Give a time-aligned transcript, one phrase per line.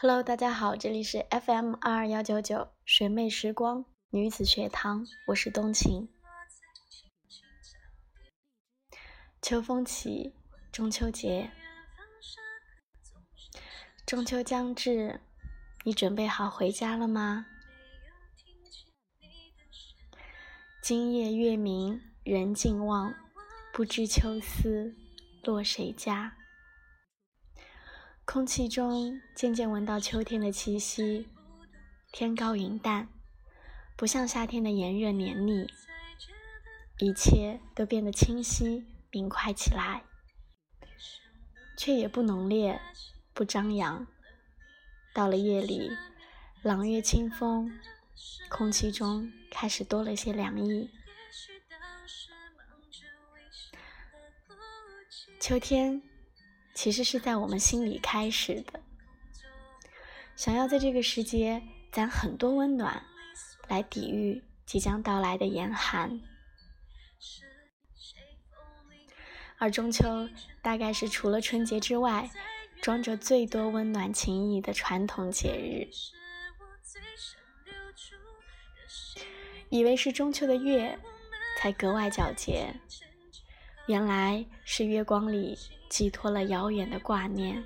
[0.00, 6.08] Hello，大家好，这里是 FM 二二幺九九水妹时光女子学堂，我是冬晴。
[9.42, 10.34] 秋风起，
[10.70, 11.50] 中秋节，
[14.06, 15.20] 中秋将至，
[15.84, 17.46] 你准备好回家了吗？
[20.88, 23.14] 今夜月明人尽望，
[23.74, 24.96] 不知秋思
[25.42, 26.34] 落谁家。
[28.24, 31.28] 空气中渐渐闻到秋天的气息，
[32.10, 33.06] 天高云淡，
[33.98, 35.66] 不像夏天的炎热黏腻，
[37.00, 40.04] 一切都变得清晰明快起来，
[41.76, 42.80] 却也不浓烈，
[43.34, 44.06] 不张扬。
[45.12, 45.90] 到了夜里，
[46.62, 47.70] 朗月清风，
[48.48, 50.90] 空气中开始多了些凉意。
[55.40, 56.02] 秋天。
[56.74, 58.80] 其实是在我们心里开始的，
[60.36, 63.02] 想要在这个时节攒很多温暖，
[63.66, 66.20] 来抵御即将到来的严寒。
[69.58, 70.28] 而中秋
[70.62, 72.30] 大概是除了春节之外，
[72.80, 75.90] 装着最多温暖情谊的传统节日。
[79.68, 80.98] 以为是中秋的月
[81.58, 82.74] 才格外皎洁，
[83.86, 85.58] 原来是月光里。
[85.90, 87.64] 寄托了遥远的挂念。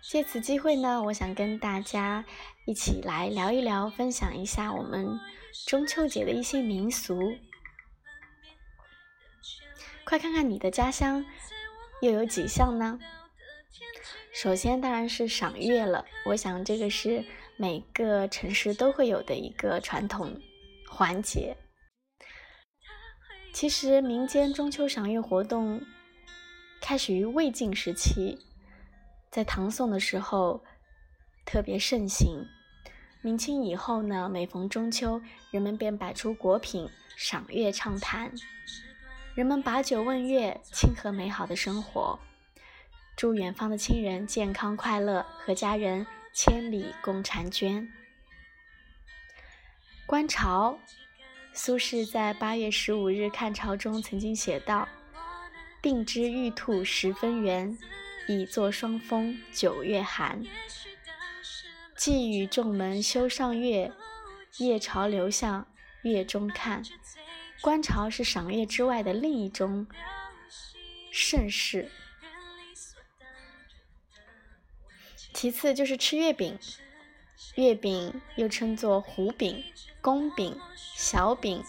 [0.00, 2.24] 借此机会呢，我想跟大家
[2.64, 5.20] 一起来聊一聊，分享一下我们
[5.66, 7.36] 中秋节的一些民俗。
[10.12, 11.24] 快看看你的家乡
[12.02, 12.98] 又有几项呢？
[14.30, 17.24] 首先当然是赏月了，我想这个是
[17.56, 20.38] 每个城市都会有的一个传统
[20.86, 21.56] 环节。
[23.54, 25.80] 其实民间中秋赏月活动
[26.82, 28.38] 开始于魏晋时期，
[29.30, 30.62] 在唐宋的时候
[31.46, 32.46] 特别盛行。
[33.22, 36.86] 明清以后呢，每逢中秋，人们便摆出果品
[37.16, 38.30] 赏月畅谈，
[39.34, 42.18] 人们把酒问月，庆贺美好的生活。
[43.16, 47.90] 祝远方的亲人健康快乐，和家人千里共婵娟。
[50.04, 50.78] 观潮，
[51.54, 54.86] 苏轼在八月十五日看潮中曾经写道
[55.80, 57.78] ：“定知玉兔十分圆，
[58.28, 60.44] 已作霜风九月寒。
[61.96, 63.90] 寄与众门休上月，
[64.58, 65.66] 夜潮流向
[66.02, 66.82] 月中看。”
[67.62, 69.86] 观潮是赏月之外的另一种
[71.12, 71.88] 盛事。
[75.32, 76.58] 其次就是吃月饼，
[77.54, 79.64] 月饼又称作糊饼、
[80.00, 80.60] 宫饼、
[80.96, 81.62] 小饼、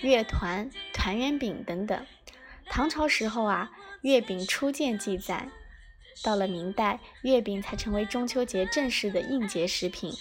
[0.00, 2.06] 月团、团圆饼等等。
[2.66, 3.70] 唐朝时候啊，
[4.02, 5.48] 月饼初见记载，
[6.22, 10.12] 到了明代，月饼才成为中秋节正式的应节食品。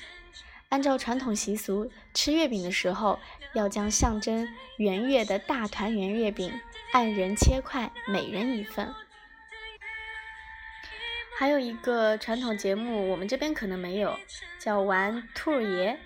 [0.69, 3.19] 按照传统习俗，吃月饼的时候，
[3.53, 4.47] 要将象征
[4.78, 6.51] 圆月的大团圆月饼
[6.91, 8.94] 按人切块，每人一份。
[11.39, 14.19] 还有一个传统节目，我们这边可能没有，
[14.59, 15.97] 叫玩兔儿爷。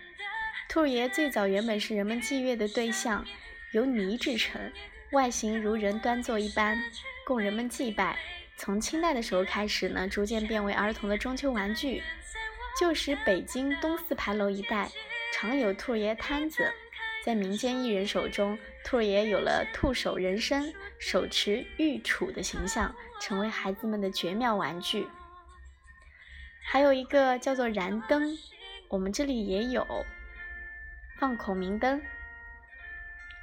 [0.69, 3.25] 兔儿爷最早原本是人们祭月的对象，
[3.71, 4.71] 由泥制成，
[5.11, 6.79] 外形如人端坐一般，
[7.25, 8.19] 供人们祭拜。
[8.57, 12.03] 从清代的时候开始呢，逐渐变为儿童的中秋玩具。
[12.79, 14.89] 旧时北京东四牌楼一带
[15.33, 16.71] 常有兔爷摊子，
[17.23, 25.07] 在民间艺人手中，兔爷有了兔首人身、手持玉杵的形象，成为孩子们的绝妙玩具。
[26.63, 28.37] 还有一个叫做燃灯，
[28.87, 29.85] 我们这里也有
[31.19, 32.01] 放孔明灯。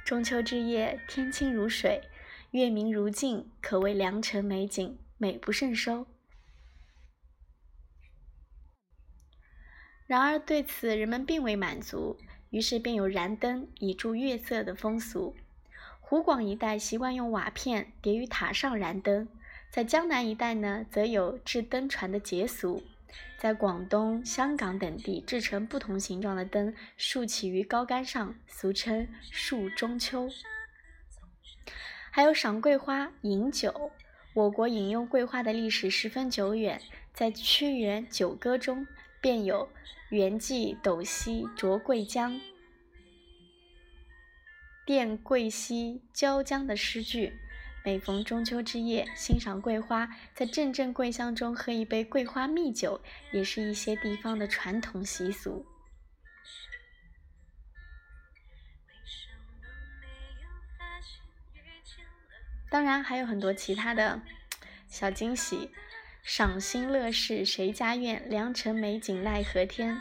[0.03, 2.01] 中秋之夜，天清如水，
[2.51, 6.07] 月明如镜，可谓良辰美景，美不胜收。
[10.09, 12.17] 然而对此人们并未满足，
[12.49, 15.35] 于是便有燃灯以助月色的风俗。
[15.99, 19.27] 湖广一带习惯用瓦片叠于塔上燃灯，
[19.69, 22.81] 在江南一带呢，则有制灯船的节俗。
[23.37, 30.27] 在广东、香港等地制成不同形状的灯，竖起于高杆上，俗称“竖中秋”。
[32.09, 33.91] 还有赏桂花、饮酒。
[34.33, 36.81] 我国饮用桂花的历史十分久远，
[37.13, 38.87] 在屈原《九歌》中
[39.21, 39.69] 便有
[40.09, 42.39] “元季斗兮酌桂浆，
[44.85, 47.39] 奠桂溪椒浆”的诗句。
[47.85, 53.01] 每逢中秋之夜，欣赏桂花，在阵阵桂香中喝一杯桂花蜜酒，
[53.31, 55.65] 也是一些地方的传统习俗。
[62.69, 64.21] 当然还有很多其他的
[64.87, 65.71] 小惊喜，
[66.23, 68.23] 赏心乐事谁家院？
[68.29, 69.99] 良辰美景奈何天？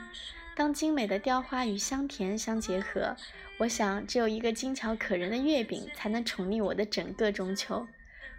[0.54, 3.16] 当精美的雕花与香甜相结合，
[3.58, 7.86] 我想只有一个精巧可人的月饼才能宠溺我的整个中秋。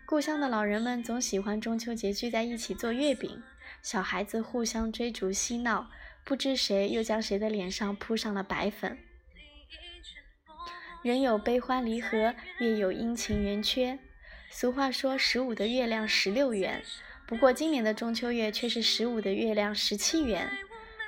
[0.06, 3.42] 故乡的老人们总喜欢中秋节聚在一起做月饼，
[3.82, 5.90] 小孩子互相追逐嬉闹，
[6.24, 8.98] 不知谁又将谁的脸上铺上了白粉。
[11.02, 13.98] 人有悲欢离合，月有阴晴圆缺。
[14.52, 16.84] 俗话说：“十五的月亮十六圆。”
[17.30, 20.50] 不过今年的中秋月却是十五的月亮十七圆。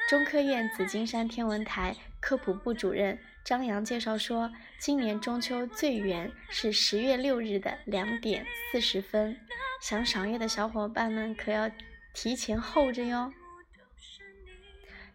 [0.08, 9.36] 中科院紫金山天文台科普部主任张扬介绍说，今年中秋最圆是十月六日的两点四十分。
[9.82, 11.72] 想赏月的小伙伴们可要
[12.14, 13.34] 提前候着哟。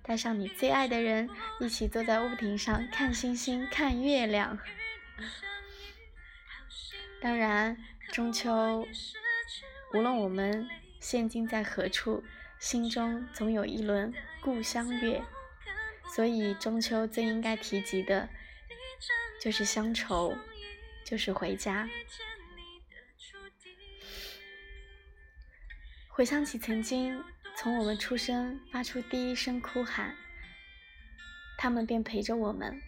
[0.02, 1.30] 带上你最爱的人，
[1.60, 4.58] 一起坐在屋顶上看星星、看月亮。
[7.22, 7.76] 当然。
[8.12, 8.86] 中秋，
[9.92, 10.68] 无论我们
[11.08, 12.24] 现今在何处，
[12.58, 15.22] 心中总有一轮故乡月。
[16.12, 18.28] 所以中秋最应该提及的，
[19.40, 20.36] 就是乡愁，
[21.04, 21.88] 就是回家。
[26.08, 27.22] 回想起曾经
[27.56, 30.16] 从我们出生发出第一声哭喊，
[31.56, 32.82] 他们便陪着我们。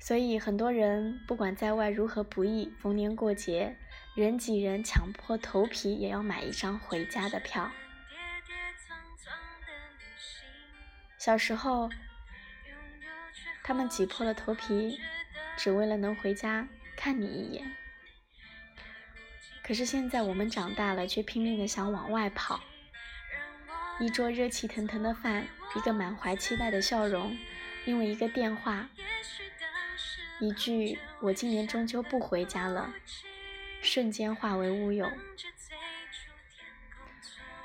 [0.00, 3.76] 所以，很多人不管在外如何不易，逢年过节，
[4.14, 7.70] 人挤人，抢破头皮也要买一张回家的票。
[11.18, 11.90] 小时候，
[13.62, 14.98] 他们挤破了头皮，
[15.58, 17.70] 只为了能回家看你一眼。
[19.62, 22.60] 可是现在我们长大了，却拼命的想往外跑。
[24.00, 25.46] 一桌热气腾腾的饭，
[25.76, 27.36] 一个满怀期待的笑容，
[27.84, 28.88] 因为一个电话。
[30.40, 32.94] 一句“我今年中秋不回家了”，
[33.82, 35.10] 瞬间化为乌有。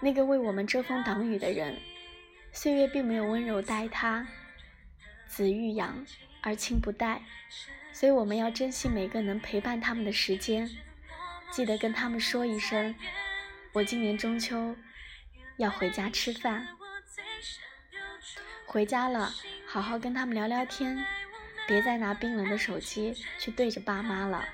[0.01, 1.79] 那个为我们遮风挡雨的人，
[2.51, 4.27] 岁月并没有温柔待他。
[5.27, 6.05] 子欲养
[6.41, 7.21] 而亲不待，
[7.93, 10.69] 所以我们要珍惜每个能陪伴他们的时间。
[11.51, 12.93] 记得跟他们说一声
[13.71, 14.75] ：“我今年中秋
[15.57, 16.67] 要回家吃饭。”
[18.67, 19.33] 回家了，
[19.65, 21.05] 好好跟他们聊聊天。
[21.67, 24.47] 别再拿冰冷的手机去对着爸妈了。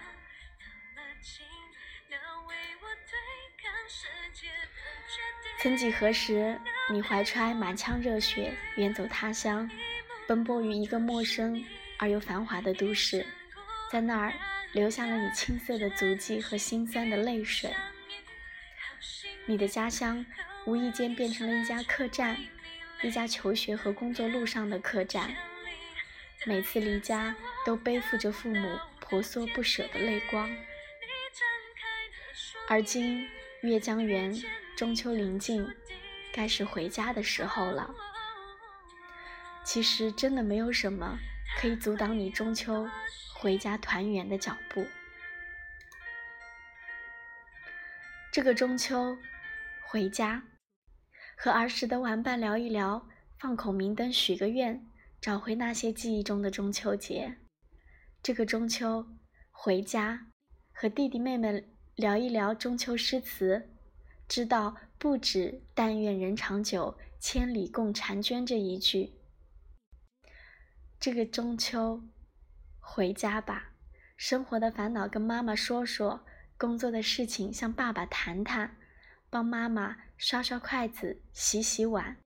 [5.60, 6.60] 曾几何时，
[6.90, 9.69] 你怀揣满腔热血，远走他乡，
[10.28, 11.63] 奔波于一个陌生
[11.98, 13.24] 而又繁华的都市，
[13.92, 14.34] 在那儿
[14.72, 17.72] 留下了你青涩的足迹和心酸的泪水。
[19.46, 20.25] 你的家乡
[20.66, 22.38] 无意间变成了一家客栈，
[23.04, 25.36] 一家求学和工作路上的客栈。
[26.48, 30.50] 每次离家，都背负着父母婆娑不舍的泪光。
[32.68, 33.30] 而今
[33.62, 34.34] 月将圆，
[34.76, 35.68] 中秋临近，
[36.34, 37.94] 该是回家的时候了。
[39.64, 41.20] 其实，真的没有什么
[41.60, 42.90] 可以阻挡你中秋
[43.36, 44.88] 回家团圆的脚步。
[48.32, 49.15] 这个中秋，
[49.86, 50.42] 回家，
[51.36, 54.84] 和儿时的玩伴聊一聊，放孔明灯许个愿。
[55.22, 57.38] 找回那些记忆中的中秋节，
[58.24, 59.06] 这个中秋
[59.51, 60.25] 回家，
[60.74, 61.63] 和弟弟妹妹
[61.94, 63.70] 聊一聊中秋诗词，
[64.28, 69.13] 知道不止“但愿人长久，千里共婵娟”这一句。
[71.00, 72.01] 这个中秋
[72.80, 73.74] 回家吧，
[74.18, 76.25] 生活的烦恼跟妈妈说说，
[76.58, 78.75] 工作的事情向爸爸谈谈，
[79.30, 82.18] 帮妈妈刷刷筷子、洗洗碗，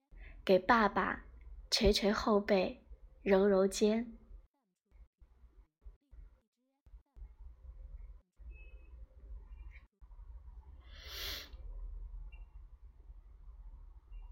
[0.45, 1.25] 给爸爸
[1.69, 2.83] 捶捶后背。
[3.25, 4.05] 揉揉肩。